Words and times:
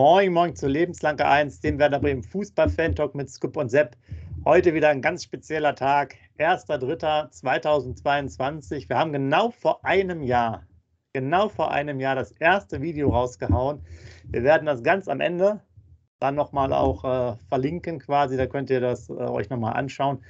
Moin, 0.00 0.32
moin 0.32 0.54
zu 0.54 0.68
Lebenslange 0.68 1.26
1, 1.26 1.60
dem 1.60 1.80
Werder 1.80 1.98
Bremen 1.98 2.22
Fußball-Fan-Talk 2.22 3.16
mit 3.16 3.28
Scoop 3.28 3.56
und 3.56 3.68
Sepp. 3.68 3.96
Heute 4.44 4.72
wieder 4.72 4.90
ein 4.90 5.02
ganz 5.02 5.24
spezieller 5.24 5.74
Tag, 5.74 6.14
1.3.2022. 6.38 8.88
Wir 8.88 8.96
haben 8.96 9.12
genau 9.12 9.50
vor 9.50 9.84
einem 9.84 10.22
Jahr, 10.22 10.64
genau 11.14 11.48
vor 11.48 11.72
einem 11.72 11.98
Jahr 11.98 12.14
das 12.14 12.30
erste 12.30 12.80
Video 12.80 13.10
rausgehauen. 13.10 13.80
Wir 14.28 14.44
werden 14.44 14.66
das 14.66 14.84
ganz 14.84 15.08
am 15.08 15.18
Ende 15.18 15.62
dann 16.20 16.36
nochmal 16.36 16.72
auch 16.72 17.04
äh, 17.04 17.34
verlinken 17.48 17.98
quasi, 17.98 18.36
da 18.36 18.46
könnt 18.46 18.70
ihr 18.70 18.80
das 18.80 19.08
äh, 19.08 19.14
euch 19.14 19.50
nochmal 19.50 19.72
anschauen. 19.72 20.22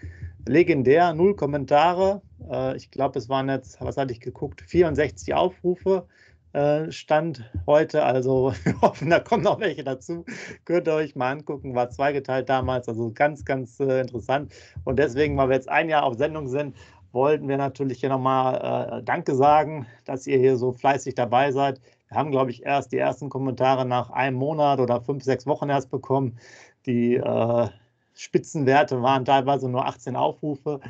Legendär, 0.46 1.12
null 1.12 1.36
Kommentare. 1.36 2.22
Äh, 2.50 2.74
ich 2.78 2.90
glaube, 2.90 3.18
es 3.18 3.28
waren 3.28 3.50
jetzt, 3.50 3.82
was 3.82 3.98
hatte 3.98 4.14
ich 4.14 4.20
geguckt, 4.20 4.62
64 4.62 5.34
Aufrufe. 5.34 6.06
Äh, 6.52 6.90
Stand 6.90 7.44
heute. 7.66 8.02
Also 8.04 8.52
wir 8.64 8.80
hoffen, 8.80 9.10
da 9.10 9.20
kommen 9.20 9.44
noch 9.44 9.60
welche 9.60 9.84
dazu. 9.84 10.24
Könnt 10.64 10.88
ihr 10.88 10.94
euch 10.94 11.14
mal 11.14 11.32
angucken. 11.32 11.74
War 11.74 11.90
zweigeteilt 11.90 12.48
damals, 12.48 12.88
also 12.88 13.12
ganz, 13.12 13.44
ganz 13.44 13.78
äh, 13.80 14.00
interessant. 14.00 14.52
Und 14.84 14.98
deswegen, 14.98 15.36
weil 15.36 15.48
wir 15.48 15.56
jetzt 15.56 15.68
ein 15.68 15.88
Jahr 15.88 16.04
auf 16.04 16.16
Sendung 16.16 16.48
sind, 16.48 16.76
wollten 17.12 17.48
wir 17.48 17.56
natürlich 17.56 18.00
hier 18.00 18.08
nochmal 18.08 19.00
äh, 19.00 19.02
Danke 19.02 19.34
sagen, 19.34 19.86
dass 20.04 20.26
ihr 20.26 20.38
hier 20.38 20.56
so 20.56 20.72
fleißig 20.72 21.14
dabei 21.14 21.52
seid. 21.52 21.80
Wir 22.08 22.16
haben, 22.16 22.30
glaube 22.30 22.50
ich, 22.50 22.64
erst 22.64 22.92
die 22.92 22.98
ersten 22.98 23.28
Kommentare 23.28 23.84
nach 23.84 24.10
einem 24.10 24.36
Monat 24.36 24.80
oder 24.80 25.00
fünf, 25.00 25.24
sechs 25.24 25.46
Wochen 25.46 25.68
erst 25.68 25.90
bekommen. 25.90 26.38
Die 26.86 27.16
äh, 27.16 27.68
Spitzenwerte 28.14 29.02
waren 29.02 29.24
teilweise 29.24 29.68
nur 29.68 29.86
18 29.86 30.16
Aufrufe. 30.16 30.80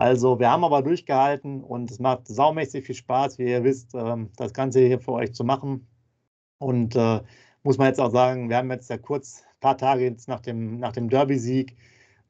Also 0.00 0.38
wir 0.38 0.50
haben 0.50 0.64
aber 0.64 0.80
durchgehalten 0.80 1.62
und 1.62 1.90
es 1.90 1.98
macht 1.98 2.26
saumäßig 2.26 2.86
viel 2.86 2.94
Spaß, 2.94 3.38
wie 3.38 3.50
ihr 3.50 3.64
wisst, 3.64 3.94
ähm, 3.94 4.30
das 4.36 4.54
Ganze 4.54 4.80
hier 4.80 4.98
für 4.98 5.12
euch 5.12 5.34
zu 5.34 5.44
machen. 5.44 5.88
Und 6.58 6.96
äh, 6.96 7.20
muss 7.64 7.76
man 7.76 7.88
jetzt 7.88 8.00
auch 8.00 8.10
sagen, 8.10 8.48
wir 8.48 8.56
haben 8.56 8.70
jetzt 8.70 8.88
ja 8.88 8.96
kurz 8.96 9.42
ein 9.42 9.60
paar 9.60 9.76
Tage 9.76 10.04
jetzt 10.04 10.26
nach 10.26 10.40
dem, 10.40 10.78
nach 10.78 10.92
dem 10.92 11.10
Derby-Sieg. 11.10 11.76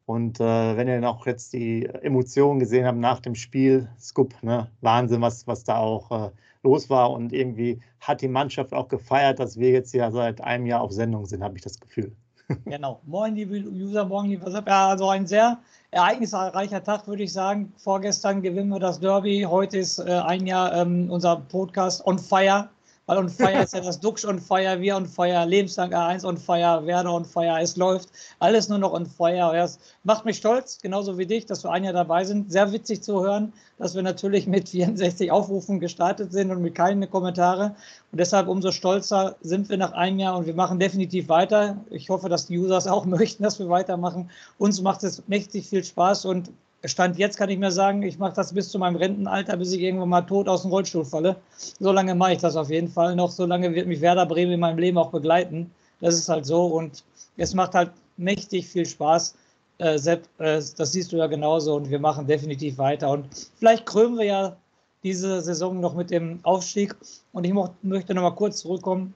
Und 0.05 0.41
äh, 0.41 0.77
wenn 0.77 0.89
ihr 0.89 1.01
noch 1.01 1.27
jetzt 1.27 1.53
die 1.53 1.87
Emotionen 1.87 2.59
gesehen 2.59 2.87
habt 2.87 2.98
nach 2.98 3.21
dem 3.21 3.37
Spiel, 3.37 3.89
Scoop, 4.01 4.35
ne? 4.43 4.69
Wahnsinn, 4.81 5.21
was, 5.21 5.47
was 5.47 5.63
da 5.63 5.77
auch 5.79 6.11
äh, 6.11 6.31
los 6.65 6.91
war. 6.91 7.13
Und 7.13 7.33
irgendwie 7.33 7.81
hat 8.01 8.21
die 8.21 8.29
Mannschaft 8.29 8.73
auch 8.75 8.89
gefeiert, 8.89 9.39
dass 9.39 9.59
wir 9.59 9.71
jetzt 9.71 9.95
ja 9.95 10.11
seit 10.11 10.41
einem 10.41 10.67
Jahr 10.67 10.81
auf 10.83 10.93
Sendung 10.93 11.25
sind, 11.27 11.45
habe 11.45 11.57
ich 11.57 11.63
das 11.63 11.79
Gefühl. 11.79 12.17
Genau. 12.65 13.01
Moin, 13.06 13.34
liebe 13.34 13.56
User, 13.56 14.05
morgen, 14.05 14.31
liebe 14.31 14.51
Ja, 14.51 14.89
also 14.89 15.09
ein 15.09 15.27
sehr 15.27 15.59
ereignisreicher 15.91 16.83
Tag, 16.83 17.07
würde 17.07 17.23
ich 17.23 17.33
sagen. 17.33 17.73
Vorgestern 17.77 18.42
gewinnen 18.42 18.70
wir 18.70 18.81
das 18.81 19.01
Derby. 19.01 19.47
Heute 19.48 19.79
ist 19.79 19.98
äh, 19.98 20.11
ein 20.11 20.47
Jahr 20.47 20.75
ähm, 20.75 21.11
unser 21.11 21.37
Podcast 21.37 22.05
on 22.07 22.19
fire. 22.19 22.69
Weil 23.11 23.19
on 23.19 23.28
fire 23.28 23.61
ist 23.64 23.75
ja 23.75 23.80
das 23.80 23.98
Duxch 23.98 24.25
on 24.25 24.39
fire, 24.39 24.80
wir 24.80 24.94
on 24.94 25.05
fire, 25.05 25.44
Lebenslang 25.44 25.92
A1 25.92 26.25
on 26.25 26.36
fire, 26.36 26.86
Werder 26.86 27.12
on 27.12 27.24
fire. 27.24 27.61
Es 27.61 27.77
läuft 27.77 28.08
alles 28.39 28.68
nur 28.68 28.79
noch 28.79 28.92
on 28.92 29.05
fire. 29.05 29.51
Das 29.52 29.80
macht 30.05 30.24
mich 30.24 30.36
stolz, 30.36 30.79
genauso 30.80 31.18
wie 31.18 31.27
dich, 31.27 31.45
dass 31.45 31.64
wir 31.64 31.73
ein 31.73 31.83
Jahr 31.83 31.92
dabei 31.92 32.23
sind. 32.23 32.52
Sehr 32.52 32.70
witzig 32.70 33.02
zu 33.02 33.20
hören, 33.20 33.52
dass 33.79 33.96
wir 33.96 34.02
natürlich 34.02 34.46
mit 34.46 34.68
64 34.68 35.33
Aufrufen 35.33 35.80
gestartet 35.80 36.30
sind 36.30 36.52
und 36.52 36.62
mit 36.62 36.77
keinen 36.77 37.11
Kommentare. 37.11 37.74
Und 38.12 38.20
deshalb 38.20 38.46
umso 38.46 38.70
stolzer 38.70 39.35
sind 39.40 39.68
wir 39.70 39.77
nach 39.77 39.90
einem 39.90 40.20
Jahr 40.20 40.36
und 40.36 40.46
wir 40.46 40.55
machen 40.55 40.79
definitiv 40.79 41.29
weiter. 41.29 41.79
Ich 41.90 42.11
hoffe, 42.11 42.29
dass 42.29 42.46
die 42.46 42.61
Users 42.61 42.86
auch 42.86 43.05
möchten, 43.06 43.42
dass 43.42 43.58
wir 43.58 43.68
weitermachen. 43.68 44.30
Uns 44.56 44.80
macht 44.83 45.02
es 45.02 45.27
mächtig 45.27 45.68
viel 45.68 45.83
Spaß 45.83 46.27
und 46.27 46.52
Stand 46.85 47.18
jetzt 47.18 47.36
kann 47.36 47.51
ich 47.51 47.58
mir 47.58 47.70
sagen, 47.70 48.02
ich 48.02 48.18
mache 48.18 48.35
das 48.35 48.55
bis 48.55 48.70
zu 48.70 48.79
meinem 48.79 48.96
Rentenalter, 48.96 49.57
bis 49.57 49.73
ich 49.73 49.80
irgendwann 49.80 50.08
mal 50.08 50.23
tot 50.23 50.48
aus 50.48 50.63
dem 50.63 50.70
Rollstuhl 50.70 51.05
falle. 51.05 51.36
So 51.79 51.92
lange 51.92 52.14
mache 52.14 52.33
ich 52.33 52.39
das 52.39 52.57
auf 52.57 52.70
jeden 52.70 52.89
Fall 52.89 53.14
noch. 53.17 53.30
So 53.30 53.45
lange 53.45 53.74
wird 53.74 53.86
mich 53.86 54.01
Werder 54.01 54.24
Bremen 54.24 54.52
in 54.52 54.61
meinem 54.61 54.79
Leben 54.79 54.96
auch 54.96 55.11
begleiten. 55.11 55.70
Das 56.01 56.14
ist 56.14 56.29
halt 56.29 56.46
so 56.46 56.67
und 56.67 57.05
es 57.36 57.55
macht 57.55 57.74
halt 57.74 57.91
mächtig 58.17 58.68
viel 58.68 58.86
Spaß. 58.86 59.35
Äh, 59.79 59.98
Sepp, 59.98 60.24
äh, 60.39 60.63
das 60.77 60.92
siehst 60.92 61.13
du 61.13 61.17
ja 61.17 61.27
genauso 61.27 61.74
und 61.74 61.91
wir 61.91 61.98
machen 61.98 62.27
definitiv 62.27 62.79
weiter. 62.79 63.11
Und 63.11 63.27
vielleicht 63.58 63.85
krömen 63.85 64.17
wir 64.17 64.24
ja 64.24 64.57
diese 65.02 65.41
Saison 65.42 65.80
noch 65.80 65.95
mit 65.95 66.11
dem 66.11 66.41
Aufstieg. 66.45 66.95
Und 67.33 67.45
ich 67.45 67.52
möchte 67.83 68.14
noch 68.14 68.23
mal 68.23 68.30
kurz 68.35 68.61
zurückkommen 68.61 69.14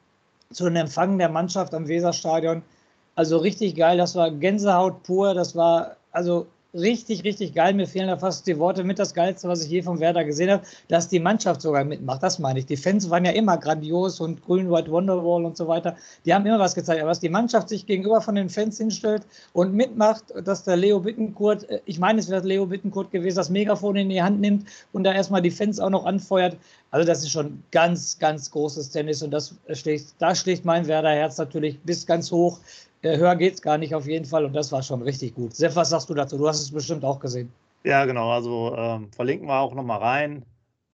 zu 0.52 0.64
den 0.64 0.76
Empfang 0.76 1.18
der 1.18 1.30
Mannschaft 1.30 1.74
am 1.74 1.88
Weserstadion. 1.88 2.62
Also 3.16 3.38
richtig 3.38 3.76
geil, 3.76 3.96
das 3.96 4.14
war 4.16 4.30
Gänsehaut 4.30 5.02
pur, 5.04 5.34
das 5.34 5.54
war 5.54 5.96
also 6.10 6.46
richtig, 6.74 7.24
richtig 7.24 7.54
geil. 7.54 7.74
Mir 7.74 7.86
fehlen 7.86 8.08
da 8.08 8.16
fast 8.16 8.46
die 8.46 8.58
Worte 8.58 8.84
mit 8.84 8.98
das 8.98 9.14
Geilste, 9.14 9.48
was 9.48 9.64
ich 9.64 9.70
je 9.70 9.82
vom 9.82 10.00
Werder 10.00 10.24
gesehen 10.24 10.50
habe, 10.50 10.64
dass 10.88 11.08
die 11.08 11.20
Mannschaft 11.20 11.62
sogar 11.62 11.84
mitmacht. 11.84 12.22
Das 12.22 12.38
meine 12.38 12.58
ich. 12.58 12.66
Die 12.66 12.76
Fans 12.76 13.08
waren 13.10 13.24
ja 13.24 13.30
immer 13.30 13.56
grandios 13.56 14.20
und 14.20 14.44
grün, 14.44 14.70
white 14.70 14.90
Wonderwall 14.90 15.44
und 15.44 15.56
so 15.56 15.68
weiter. 15.68 15.96
Die 16.24 16.34
haben 16.34 16.44
immer 16.46 16.58
was 16.58 16.74
gezeigt. 16.74 17.00
Aber 17.00 17.10
dass 17.10 17.20
die 17.20 17.28
Mannschaft 17.28 17.68
sich 17.68 17.86
gegenüber 17.86 18.20
von 18.20 18.34
den 18.34 18.50
Fans 18.50 18.78
hinstellt 18.78 19.22
und 19.52 19.74
mitmacht, 19.74 20.24
dass 20.44 20.64
der 20.64 20.76
Leo 20.76 21.00
Bittenkurt, 21.00 21.68
äh, 21.70 21.80
ich 21.84 21.98
meine, 21.98 22.20
es 22.20 22.28
wäre 22.28 22.46
Leo 22.46 22.66
Bittenkurt 22.66 23.10
gewesen, 23.10 23.36
das 23.36 23.50
Megafon 23.50 23.96
in 23.96 24.08
die 24.08 24.22
Hand 24.22 24.40
nimmt 24.40 24.68
und 24.92 25.04
da 25.04 25.12
erstmal 25.12 25.42
die 25.42 25.50
Fans 25.50 25.78
auch 25.78 25.90
noch 25.90 26.04
anfeuert. 26.04 26.56
Also 26.90 27.06
das 27.06 27.22
ist 27.22 27.30
schon 27.30 27.62
ganz, 27.72 28.18
ganz 28.18 28.50
großes 28.50 28.90
Tennis 28.90 29.22
und 29.22 29.30
das 29.32 29.54
schlägt, 29.72 30.14
da 30.18 30.34
schlägt 30.34 30.64
mein 30.64 30.86
Werder-Herz 30.86 31.38
natürlich 31.38 31.80
bis 31.80 32.06
ganz 32.06 32.30
hoch. 32.30 32.60
Höher 33.04 33.36
geht 33.36 33.54
es 33.54 33.62
gar 33.62 33.78
nicht 33.78 33.94
auf 33.94 34.06
jeden 34.06 34.24
Fall 34.24 34.44
und 34.44 34.54
das 34.54 34.72
war 34.72 34.82
schon 34.82 35.02
richtig 35.02 35.34
gut. 35.34 35.54
Sepp, 35.54 35.76
was 35.76 35.90
sagst 35.90 36.08
du 36.10 36.14
dazu? 36.14 36.38
Du 36.38 36.48
hast 36.48 36.60
es 36.60 36.70
bestimmt 36.70 37.04
auch 37.04 37.20
gesehen. 37.20 37.52
Ja, 37.84 38.04
genau. 38.06 38.30
Also 38.30 38.74
ähm, 38.76 39.12
verlinken 39.12 39.46
wir 39.46 39.58
auch 39.58 39.74
nochmal 39.74 39.98
rein. 39.98 40.44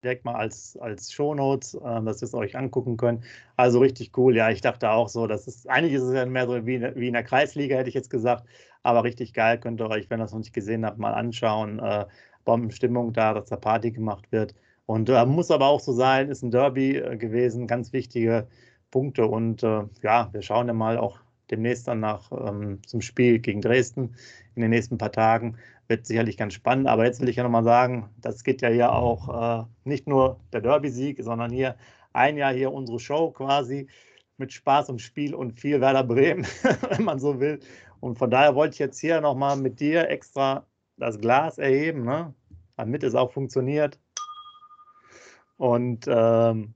Direkt 0.04 0.24
mal 0.24 0.36
als, 0.36 0.76
als 0.76 1.12
Shownotes, 1.12 1.74
äh, 1.74 2.02
dass 2.02 2.22
ihr 2.22 2.26
es 2.26 2.34
euch 2.34 2.56
angucken 2.56 2.96
könnt. 2.96 3.24
Also 3.56 3.80
richtig 3.80 4.16
cool. 4.16 4.36
Ja, 4.36 4.50
ich 4.50 4.60
dachte 4.60 4.90
auch 4.90 5.08
so, 5.08 5.26
das 5.26 5.48
ist, 5.48 5.68
eigentlich 5.68 5.94
ist 5.94 6.02
es 6.02 6.14
ja 6.14 6.24
mehr 6.26 6.46
so 6.46 6.64
wie, 6.64 6.80
wie 6.94 7.08
in 7.08 7.14
der 7.14 7.24
Kreisliga, 7.24 7.76
hätte 7.76 7.88
ich 7.88 7.94
jetzt 7.94 8.10
gesagt. 8.10 8.44
Aber 8.84 9.02
richtig 9.02 9.32
geil, 9.34 9.58
könnt 9.58 9.80
ihr 9.80 9.90
euch, 9.90 10.08
wenn 10.10 10.20
ihr 10.20 10.24
es 10.24 10.32
noch 10.32 10.38
nicht 10.38 10.52
gesehen 10.52 10.86
habt, 10.86 10.98
mal 10.98 11.12
anschauen. 11.12 11.80
Äh, 11.80 12.06
Bombenstimmung 12.44 13.12
da, 13.12 13.34
dass 13.34 13.48
da 13.48 13.56
Party 13.56 13.90
gemacht 13.90 14.30
wird. 14.30 14.54
Und 14.86 15.08
äh, 15.08 15.26
muss 15.26 15.50
aber 15.50 15.66
auch 15.66 15.80
so 15.80 15.92
sein, 15.92 16.30
ist 16.30 16.42
ein 16.42 16.52
Derby 16.52 16.96
äh, 16.96 17.16
gewesen, 17.16 17.66
ganz 17.66 17.92
wichtige 17.92 18.46
Punkte. 18.92 19.26
Und 19.26 19.64
äh, 19.64 19.82
ja, 20.02 20.28
wir 20.32 20.42
schauen 20.42 20.68
ja 20.68 20.72
mal 20.72 20.96
auch 20.96 21.18
demnächst 21.50 21.88
dann 21.88 22.00
nach 22.00 22.30
ähm, 22.32 22.80
zum 22.86 23.00
Spiel 23.00 23.38
gegen 23.38 23.60
Dresden 23.60 24.14
in 24.54 24.62
den 24.62 24.70
nächsten 24.70 24.98
paar 24.98 25.12
Tagen. 25.12 25.56
Wird 25.88 26.06
sicherlich 26.06 26.36
ganz 26.36 26.54
spannend. 26.54 26.88
Aber 26.88 27.04
jetzt 27.04 27.20
will 27.20 27.28
ich 27.28 27.36
ja 27.36 27.42
nochmal 27.42 27.64
sagen, 27.64 28.08
das 28.20 28.42
geht 28.44 28.62
ja 28.62 28.68
hier 28.68 28.92
auch 28.92 29.62
äh, 29.62 29.64
nicht 29.84 30.06
nur 30.08 30.40
der 30.52 30.60
Derby-Sieg, 30.60 31.22
sondern 31.22 31.50
hier 31.50 31.76
ein 32.12 32.36
Jahr 32.36 32.52
hier 32.52 32.72
unsere 32.72 32.98
Show 32.98 33.30
quasi 33.30 33.88
mit 34.38 34.52
Spaß 34.52 34.90
und 34.90 35.00
Spiel 35.00 35.34
und 35.34 35.60
viel 35.60 35.80
Werder 35.80 36.04
Bremen, 36.04 36.46
wenn 36.90 37.04
man 37.04 37.18
so 37.18 37.40
will. 37.40 37.60
Und 38.00 38.18
von 38.18 38.30
daher 38.30 38.54
wollte 38.54 38.74
ich 38.74 38.78
jetzt 38.78 38.98
hier 38.98 39.20
nochmal 39.20 39.56
mit 39.56 39.80
dir 39.80 40.08
extra 40.08 40.66
das 40.96 41.18
Glas 41.18 41.58
erheben, 41.58 42.04
ne? 42.04 42.34
damit 42.76 43.02
es 43.02 43.14
auch 43.14 43.32
funktioniert. 43.32 43.98
Und 45.56 46.06
ähm, 46.08 46.74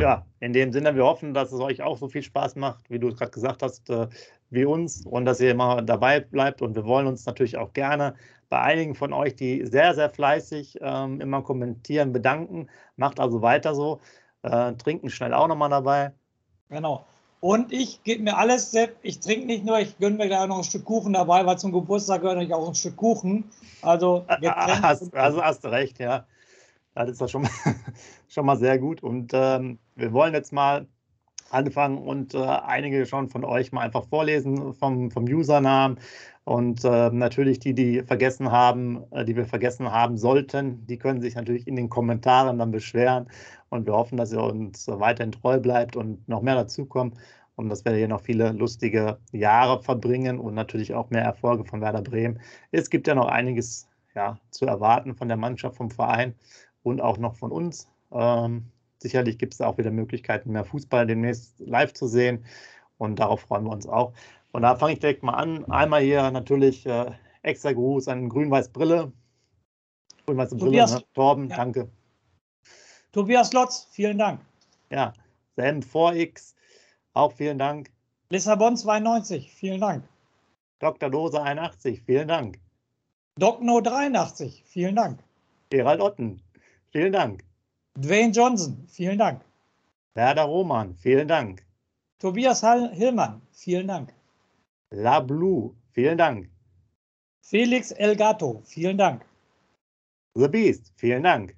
ja, 0.00 0.26
in 0.40 0.52
dem 0.52 0.72
Sinne, 0.72 0.94
wir 0.94 1.04
hoffen, 1.04 1.34
dass 1.34 1.52
es 1.52 1.60
euch 1.60 1.82
auch 1.82 1.98
so 1.98 2.08
viel 2.08 2.22
Spaß 2.22 2.56
macht, 2.56 2.90
wie 2.90 2.98
du 2.98 3.14
gerade 3.14 3.30
gesagt 3.30 3.62
hast, 3.62 3.88
äh, 3.90 4.08
wie 4.50 4.64
uns 4.64 5.04
und 5.06 5.24
dass 5.24 5.40
ihr 5.40 5.50
immer 5.50 5.82
dabei 5.82 6.20
bleibt. 6.20 6.62
Und 6.62 6.74
wir 6.74 6.84
wollen 6.84 7.06
uns 7.06 7.26
natürlich 7.26 7.56
auch 7.56 7.72
gerne 7.72 8.14
bei 8.48 8.60
einigen 8.60 8.94
von 8.94 9.12
euch, 9.12 9.34
die 9.34 9.66
sehr, 9.66 9.94
sehr 9.94 10.10
fleißig 10.10 10.78
ähm, 10.80 11.20
immer 11.20 11.42
kommentieren, 11.42 12.12
bedanken. 12.12 12.68
Macht 12.96 13.20
also 13.20 13.42
weiter 13.42 13.74
so. 13.74 14.00
Äh, 14.42 14.74
trinken 14.74 15.10
schnell 15.10 15.32
auch 15.32 15.48
nochmal 15.48 15.70
dabei. 15.70 16.12
Genau. 16.68 17.06
Und 17.40 17.72
ich 17.72 18.02
gebe 18.04 18.22
mir 18.22 18.38
alles, 18.38 18.70
Sepp. 18.70 18.96
Ich 19.02 19.20
trinke 19.20 19.46
nicht 19.46 19.64
nur, 19.64 19.78
ich 19.78 19.98
gönne 19.98 20.16
mir 20.16 20.28
gleich 20.28 20.46
noch 20.46 20.58
ein 20.58 20.64
Stück 20.64 20.84
Kuchen 20.84 21.12
dabei, 21.12 21.44
weil 21.44 21.58
zum 21.58 21.72
Geburtstag 21.72 22.22
gehört 22.22 22.42
ich 22.42 22.54
auch 22.54 22.66
ein 22.66 22.74
Stück 22.74 22.96
Kuchen. 22.96 23.50
Also, 23.82 24.24
hast, 24.28 25.14
also 25.14 25.42
hast 25.42 25.62
du 25.62 25.68
recht, 25.68 25.98
ja. 25.98 26.26
Das 26.94 27.10
ist 27.10 27.20
doch 27.20 27.28
schon 27.28 27.42
mal, 27.42 27.50
schon 28.34 28.46
mal 28.46 28.56
sehr 28.56 28.78
gut. 28.78 29.02
Und 29.02 29.32
ähm, 29.32 29.78
wir 29.94 30.12
wollen 30.12 30.34
jetzt 30.34 30.52
mal 30.52 30.86
anfangen 31.50 31.98
und 31.98 32.34
äh, 32.34 32.38
einige 32.38 33.06
schon 33.06 33.28
von 33.28 33.44
euch 33.44 33.72
mal 33.72 33.82
einfach 33.82 34.04
vorlesen 34.08 34.74
vom, 34.74 35.10
vom 35.10 35.24
Usernamen. 35.24 35.98
Und 36.44 36.84
äh, 36.84 37.10
natürlich 37.10 37.58
die, 37.60 37.74
die 37.74 38.02
vergessen 38.02 38.50
haben, 38.50 39.04
äh, 39.12 39.24
die 39.24 39.36
wir 39.36 39.46
vergessen 39.46 39.90
haben 39.90 40.18
sollten, 40.18 40.86
die 40.86 40.98
können 40.98 41.22
sich 41.22 41.36
natürlich 41.36 41.66
in 41.66 41.76
den 41.76 41.88
Kommentaren 41.88 42.58
dann 42.58 42.70
beschweren. 42.70 43.28
Und 43.70 43.86
wir 43.86 43.94
hoffen, 43.94 44.18
dass 44.18 44.32
ihr 44.32 44.42
uns 44.42 44.86
weiterhin 44.88 45.32
treu 45.32 45.58
bleibt 45.58 45.96
und 45.96 46.28
noch 46.28 46.42
mehr 46.42 46.54
dazukommt 46.56 47.16
und 47.56 47.68
dass 47.68 47.84
wir 47.84 47.92
hier 47.92 48.08
noch 48.08 48.20
viele 48.20 48.52
lustige 48.52 49.18
Jahre 49.32 49.82
verbringen 49.82 50.38
und 50.38 50.54
natürlich 50.54 50.92
auch 50.94 51.10
mehr 51.10 51.22
Erfolge 51.22 51.64
von 51.64 51.80
Werder 51.80 52.02
Bremen. 52.02 52.40
Es 52.72 52.90
gibt 52.90 53.06
ja 53.06 53.14
noch 53.14 53.28
einiges 53.28 53.88
ja, 54.14 54.38
zu 54.50 54.66
erwarten 54.66 55.14
von 55.14 55.28
der 55.28 55.36
Mannschaft, 55.36 55.76
vom 55.76 55.90
Verein 55.90 56.34
und 56.82 57.00
auch 57.00 57.18
noch 57.18 57.36
von 57.36 57.50
uns. 57.52 57.88
Ähm, 58.14 58.64
sicherlich 58.98 59.38
gibt 59.38 59.54
es 59.54 59.60
auch 59.60 59.76
wieder 59.76 59.90
Möglichkeiten, 59.90 60.52
mehr 60.52 60.64
Fußball 60.64 61.06
demnächst 61.06 61.60
live 61.60 61.92
zu 61.92 62.06
sehen 62.06 62.44
und 62.98 63.18
darauf 63.18 63.40
freuen 63.40 63.64
wir 63.64 63.72
uns 63.72 63.86
auch. 63.86 64.12
Und 64.52 64.62
da 64.62 64.76
fange 64.76 64.92
ich 64.92 65.00
direkt 65.00 65.22
mal 65.22 65.34
an. 65.34 65.64
Einmal 65.66 66.02
hier 66.02 66.30
natürlich 66.30 66.86
äh, 66.86 67.10
extra 67.42 67.72
Gruß 67.72 68.08
an 68.08 68.28
Grün-Weiß 68.28 68.70
Brille. 68.70 69.12
Grün-Weiße 70.26 70.56
Brille, 70.56 70.86
ne? 70.86 71.02
Torben, 71.12 71.50
ja. 71.50 71.56
danke. 71.56 71.90
Tobias 73.12 73.52
Lotz, 73.52 73.88
vielen 73.90 74.18
Dank. 74.18 74.40
Ja, 74.90 75.12
Sam 75.56 75.80
4X, 75.80 76.54
auch 77.12 77.32
vielen 77.32 77.58
Dank. 77.58 77.90
Lissabon 78.30 78.76
92, 78.76 79.52
vielen 79.52 79.80
Dank. 79.80 80.04
Dr. 80.78 81.10
Dose 81.10 81.40
81, 81.40 82.02
vielen 82.02 82.28
Dank. 82.28 82.58
Docno 83.38 83.80
83, 83.80 84.64
vielen 84.64 84.96
Dank. 84.96 85.22
Gerald 85.70 86.00
Otten, 86.00 86.40
vielen 86.90 87.12
Dank. 87.12 87.44
Dwayne 87.96 88.32
Johnson, 88.32 88.86
vielen 88.88 89.18
Dank. 89.18 89.40
Werder 90.14 90.44
Roman, 90.44 90.94
vielen 90.96 91.28
Dank. 91.28 91.64
Tobias 92.18 92.60
Hillmann, 92.62 93.40
vielen 93.52 93.86
Dank. 93.86 94.12
La 94.90 95.20
Blue, 95.20 95.74
vielen 95.92 96.18
Dank. 96.18 96.50
Felix 97.40 97.92
Elgato, 97.92 98.62
vielen 98.64 98.96
Dank. 98.96 99.24
The 100.34 100.48
Beast, 100.48 100.92
vielen 100.96 101.22
Dank. 101.22 101.54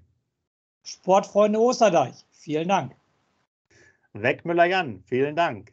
Sportfreunde 0.84 1.58
Osterdeich, 1.58 2.24
vielen 2.32 2.68
Dank. 2.68 2.94
Wegmüller 4.12 4.66
Jan, 4.66 5.02
vielen 5.06 5.36
Dank. 5.36 5.72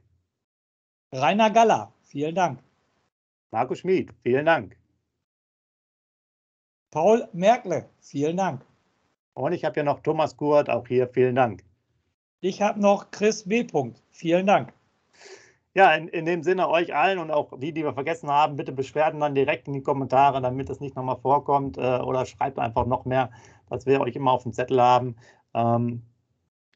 Rainer 1.12 1.50
Galler, 1.50 1.92
vielen 2.04 2.36
Dank. 2.36 2.60
Markus 3.52 3.80
Schmid, 3.80 4.14
vielen 4.24 4.46
Dank. 4.46 4.78
Paul 6.92 7.28
Merkle, 7.34 7.90
vielen 8.00 8.38
Dank. 8.38 8.62
Und 9.34 9.54
ich 9.54 9.66
habe 9.66 9.74
hier 9.74 9.84
noch 9.84 10.02
Thomas 10.02 10.38
Gurt, 10.38 10.70
auch 10.70 10.88
hier 10.88 11.08
vielen 11.08 11.36
Dank. 11.36 11.64
Ich 12.40 12.62
habe 12.62 12.80
noch 12.80 13.10
Chris 13.12 13.48
B. 13.48 13.66
Vielen 14.12 14.46
Dank. 14.46 14.74
Ja, 15.76 15.96
in, 15.96 16.08
in 16.10 16.26
dem 16.26 16.44
Sinne 16.44 16.70
euch 16.70 16.94
allen 16.94 17.18
und 17.18 17.32
auch 17.32 17.58
die, 17.58 17.72
die 17.72 17.84
wir 17.84 17.94
vergessen 17.94 18.30
haben, 18.30 18.58
bitte 18.58 18.72
Beschwerden 18.72 19.20
dann 19.20 19.34
direkt 19.34 19.68
in 19.68 19.74
die 19.74 19.82
Kommentare, 19.82 20.40
damit 20.40 20.70
es 20.70 20.80
nicht 20.80 20.96
nochmal 20.96 21.18
vorkommt 21.18 21.78
äh, 21.78 22.00
oder 22.00 22.26
schreibt 22.28 22.60
einfach 22.60 22.86
noch 22.86 23.06
mehr, 23.06 23.32
dass 23.70 23.88
wir 23.88 24.00
euch 24.02 24.16
immer 24.16 24.32
auf 24.32 24.44
dem 24.44 24.54
Zettel 24.54 24.80
haben. 24.80 25.16
Ähm, 25.56 26.04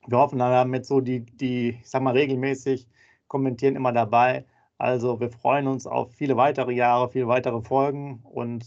wir 0.08 0.18
hoffen, 0.18 0.40
wir 0.40 0.46
haben 0.46 0.74
jetzt 0.74 0.88
so 0.88 1.02
die, 1.02 1.20
die, 1.20 1.78
ich 1.82 1.90
sag 1.90 2.02
mal, 2.02 2.14
regelmäßig 2.14 2.88
kommentieren 3.28 3.76
immer 3.76 3.92
dabei. 3.92 4.46
Also 4.80 5.20
wir 5.20 5.30
freuen 5.30 5.68
uns 5.68 5.86
auf 5.86 6.14
viele 6.14 6.38
weitere 6.38 6.72
Jahre, 6.72 7.10
viele 7.10 7.28
weitere 7.28 7.62
Folgen 7.62 8.22
und 8.24 8.66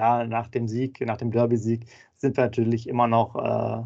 ja, 0.00 0.24
nach 0.26 0.48
dem 0.48 0.66
Sieg, 0.66 0.98
nach 1.02 1.18
dem 1.18 1.30
Derby-Sieg 1.30 1.84
sind 2.16 2.38
wir 2.38 2.44
natürlich 2.44 2.88
immer 2.88 3.06
noch 3.06 3.36
äh, 3.36 3.82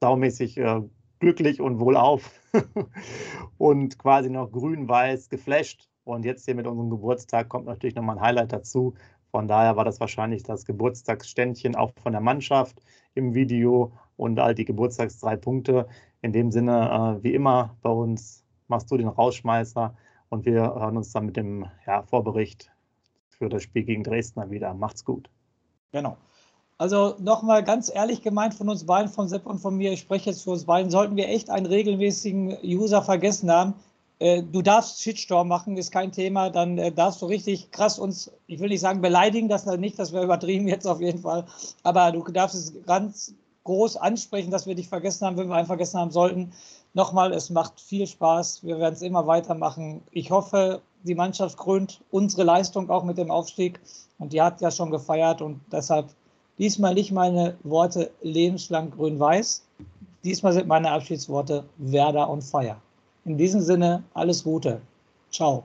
saumäßig 0.00 0.56
äh, 0.56 0.80
glücklich 1.18 1.60
und 1.60 1.78
wohlauf 1.80 2.40
und 3.58 3.98
quasi 3.98 4.30
noch 4.30 4.50
grün-weiß 4.50 5.28
geflasht. 5.28 5.90
Und 6.04 6.24
jetzt 6.24 6.46
hier 6.46 6.54
mit 6.54 6.66
unserem 6.66 6.88
Geburtstag 6.88 7.50
kommt 7.50 7.66
natürlich 7.66 7.94
nochmal 7.94 8.16
ein 8.16 8.22
Highlight 8.22 8.54
dazu. 8.54 8.94
Von 9.30 9.48
daher 9.48 9.76
war 9.76 9.84
das 9.84 10.00
wahrscheinlich 10.00 10.44
das 10.44 10.64
Geburtstagsständchen 10.64 11.76
auch 11.76 11.92
von 12.02 12.12
der 12.12 12.22
Mannschaft 12.22 12.80
im 13.14 13.34
Video 13.34 13.92
und 14.16 14.40
all 14.40 14.54
die 14.54 14.64
Geburtstags 14.64 15.20
drei 15.20 15.36
Punkte. 15.36 15.86
In 16.22 16.32
dem 16.32 16.50
Sinne, 16.50 17.18
äh, 17.20 17.22
wie 17.22 17.34
immer 17.34 17.76
bei 17.82 17.90
uns, 17.90 18.46
machst 18.66 18.90
du 18.90 18.96
den 18.96 19.08
Rausschmeißer 19.08 19.94
und 20.30 20.46
wir 20.46 20.62
hören 20.62 20.96
uns 20.96 21.12
dann 21.12 21.26
mit 21.26 21.36
dem 21.36 21.66
ja, 21.86 22.02
Vorbericht 22.04 22.72
für 23.28 23.50
das 23.50 23.62
Spiel 23.62 23.84
gegen 23.84 24.04
Dresden 24.04 24.50
wieder. 24.50 24.72
Macht's 24.72 25.04
gut. 25.04 25.28
Genau. 25.92 26.16
Also 26.78 27.14
nochmal 27.18 27.62
ganz 27.62 27.90
ehrlich 27.94 28.22
gemeint 28.22 28.54
von 28.54 28.68
uns 28.68 28.86
beiden, 28.86 29.10
von 29.10 29.28
Sepp 29.28 29.46
und 29.46 29.58
von 29.58 29.76
mir, 29.76 29.92
ich 29.92 30.00
spreche 30.00 30.30
jetzt 30.30 30.44
für 30.44 30.50
uns 30.50 30.64
beiden, 30.64 30.90
sollten 30.90 31.16
wir 31.16 31.28
echt 31.28 31.50
einen 31.50 31.66
regelmäßigen 31.66 32.56
User 32.64 33.02
vergessen 33.02 33.50
haben. 33.50 33.74
Äh, 34.18 34.42
du 34.42 34.62
darfst 34.62 35.02
Shitstorm 35.02 35.48
machen, 35.48 35.76
ist 35.76 35.92
kein 35.92 36.12
Thema, 36.12 36.48
dann 36.48 36.78
äh, 36.78 36.90
darfst 36.90 37.20
du 37.20 37.26
richtig 37.26 37.70
krass 37.70 37.98
uns, 37.98 38.32
ich 38.46 38.60
will 38.60 38.70
nicht 38.70 38.80
sagen 38.80 39.02
beleidigen, 39.02 39.48
das 39.48 39.66
nicht, 39.66 39.98
das 39.98 40.12
wäre 40.12 40.24
übertrieben 40.24 40.68
jetzt 40.68 40.86
auf 40.86 41.00
jeden 41.00 41.20
Fall, 41.20 41.44
aber 41.82 42.12
du 42.12 42.22
darfst 42.24 42.56
es 42.56 42.72
ganz 42.86 43.34
groß 43.64 43.96
ansprechen, 43.96 44.50
dass 44.50 44.66
wir 44.66 44.74
dich 44.74 44.88
vergessen 44.88 45.26
haben, 45.26 45.36
wenn 45.36 45.48
wir 45.48 45.56
einen 45.56 45.66
vergessen 45.66 46.00
haben 46.00 46.10
sollten. 46.10 46.52
Nochmal, 46.94 47.32
es 47.32 47.50
macht 47.50 47.78
viel 47.80 48.06
Spaß, 48.06 48.64
wir 48.64 48.78
werden 48.78 48.94
es 48.94 49.02
immer 49.02 49.26
weitermachen. 49.26 50.02
Ich 50.10 50.30
hoffe, 50.30 50.80
die 51.04 51.14
Mannschaft 51.14 51.56
krönt 51.56 52.00
unsere 52.10 52.44
Leistung 52.44 52.90
auch 52.90 53.04
mit 53.04 53.18
dem 53.18 53.30
Aufstieg 53.30 53.80
und 54.18 54.32
die 54.32 54.42
hat 54.42 54.60
ja 54.60 54.70
schon 54.70 54.90
gefeiert 54.90 55.42
und 55.42 55.60
deshalb 55.72 56.10
Diesmal 56.60 56.92
nicht 56.92 57.10
meine 57.10 57.56
Worte 57.62 58.10
lebenslang 58.20 58.90
grün-weiß. 58.90 59.64
Diesmal 60.24 60.52
sind 60.52 60.68
meine 60.68 60.90
Abschiedsworte 60.90 61.64
Werder 61.78 62.28
und 62.28 62.44
Feier. 62.44 62.76
In 63.24 63.38
diesem 63.38 63.62
Sinne, 63.62 64.04
alles 64.12 64.44
Gute. 64.44 64.82
Ciao. 65.30 65.64